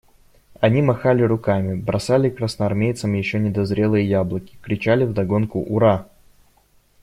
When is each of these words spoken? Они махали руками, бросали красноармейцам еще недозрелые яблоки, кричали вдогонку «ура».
Они 0.59 0.81
махали 0.81 1.21
руками, 1.21 1.75
бросали 1.75 2.31
красноармейцам 2.31 3.13
еще 3.13 3.37
недозрелые 3.37 4.03
яблоки, 4.09 4.57
кричали 4.63 5.03
вдогонку 5.05 5.59
«ура». 5.59 6.07